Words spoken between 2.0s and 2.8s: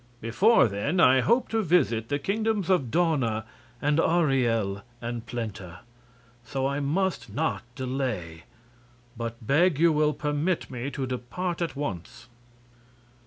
the Kingdoms